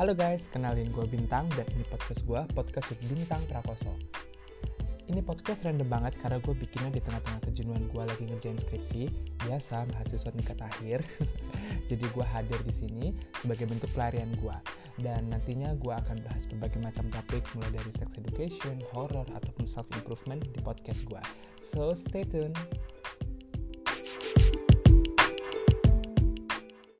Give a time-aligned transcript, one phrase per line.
[0.00, 3.92] Halo guys, kenalin gue Bintang dan ini podcast gue, podcast with Bintang Prakoso.
[5.12, 9.12] Ini podcast random banget karena gue bikinnya di tengah-tengah kejenuhan gue lagi ngerjain skripsi.
[9.44, 11.04] Biasa, mahasiswa tingkat akhir.
[11.92, 13.06] Jadi gue hadir di sini
[13.44, 14.56] sebagai bentuk pelarian gue.
[15.04, 20.40] Dan nantinya gue akan bahas berbagai macam topik mulai dari sex education, horror, ataupun self-improvement
[20.48, 21.20] di podcast gue.
[21.60, 22.56] So, stay tuned!